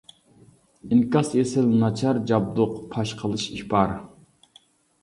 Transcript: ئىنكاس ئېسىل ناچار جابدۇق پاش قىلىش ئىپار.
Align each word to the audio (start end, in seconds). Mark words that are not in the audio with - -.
ئىنكاس 0.95 1.29
ئېسىل 1.41 1.69
ناچار 1.83 2.21
جابدۇق 2.33 2.75
پاش 2.97 3.13
قىلىش 3.21 3.47
ئىپار. 3.61 3.97